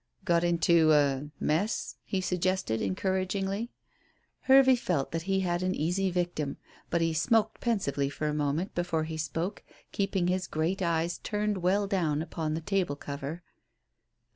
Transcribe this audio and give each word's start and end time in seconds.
"Got 0.25 0.43
into 0.43 0.93
a 0.93 1.29
mess?" 1.39 1.97
he 2.03 2.21
suggested 2.21 2.81
encouragingly. 2.81 3.69
Hervey 4.47 4.75
felt 4.75 5.11
that 5.11 5.21
he 5.29 5.41
had 5.41 5.61
an 5.61 5.75
easy 5.75 6.09
victim, 6.09 6.57
but 6.89 7.01
he 7.01 7.13
smoked 7.13 7.61
pensively 7.61 8.09
for 8.09 8.25
a 8.27 8.33
moment 8.33 8.73
before 8.73 9.03
he 9.03 9.17
spoke, 9.17 9.61
keeping 9.91 10.25
his 10.25 10.47
great 10.47 10.81
eyes 10.81 11.19
turned 11.19 11.59
well 11.59 11.85
down 11.85 12.23
upon 12.23 12.55
the 12.55 12.61
table 12.61 12.95
cover. 12.95 13.43